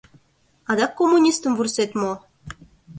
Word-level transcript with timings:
—Адак 0.69 0.91
коммунистым 0.99 1.53
вурсет 1.55 1.91
мо? 2.01 2.11